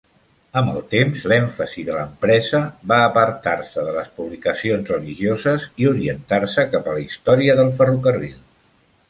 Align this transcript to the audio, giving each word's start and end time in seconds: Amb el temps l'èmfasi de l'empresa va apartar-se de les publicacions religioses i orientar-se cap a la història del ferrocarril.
Amb 0.59 0.69
el 0.69 0.77
temps 0.93 1.25
l'èmfasi 1.31 1.83
de 1.89 1.97
l'empresa 1.97 2.61
va 2.93 2.97
apartar-se 3.09 3.85
de 3.91 3.93
les 3.99 4.09
publicacions 4.21 4.91
religioses 4.95 5.69
i 5.85 5.91
orientar-se 5.93 6.67
cap 6.75 6.91
a 6.95 6.99
la 6.99 7.05
història 7.07 7.61
del 7.63 7.73
ferrocarril. 7.85 8.37